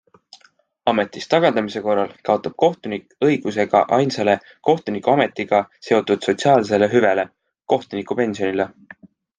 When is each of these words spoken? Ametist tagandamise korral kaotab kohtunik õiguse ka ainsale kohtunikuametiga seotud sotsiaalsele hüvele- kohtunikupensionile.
Ametist 0.91 1.29
tagandamise 1.33 1.81
korral 1.87 2.15
kaotab 2.29 2.55
kohtunik 2.63 3.05
õiguse 3.29 3.67
ka 3.75 3.83
ainsale 3.99 4.37
kohtunikuametiga 4.71 5.61
seotud 5.91 6.31
sotsiaalsele 6.31 6.93
hüvele- 6.97 7.29
kohtunikupensionile. 7.77 8.71